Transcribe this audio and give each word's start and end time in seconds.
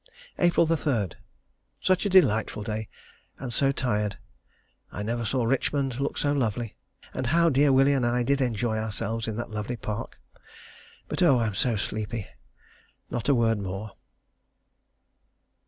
April 0.39 0.65
3. 0.65 1.09
Such 1.79 2.07
a 2.07 2.09
delightful 2.09 2.63
day 2.63 2.89
and 3.37 3.53
so 3.53 3.71
tired. 3.71 4.17
I 4.91 5.03
never 5.03 5.25
saw 5.25 5.43
Richmond 5.43 5.99
look 5.99 6.17
so 6.17 6.33
lovely, 6.33 6.75
and 7.13 7.27
how 7.27 7.49
dear 7.51 7.71
Willie 7.71 7.93
and 7.93 8.03
I 8.03 8.23
did 8.23 8.41
enjoy 8.41 8.79
ourselves 8.79 9.27
in 9.27 9.35
that 9.35 9.51
lovely 9.51 9.77
park. 9.77 10.19
But 11.07 11.21
oh! 11.21 11.37
I 11.37 11.45
am 11.45 11.53
so 11.53 11.75
sleepy. 11.75 12.25
Not 13.11 13.29
a 13.29 13.35
word 13.35 13.59
more. 13.59 13.91